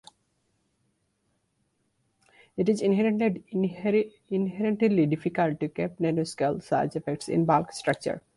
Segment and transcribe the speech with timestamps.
[2.57, 3.29] It is inherently
[5.05, 8.23] difficult to keep nanoscale size effects in bulk structure.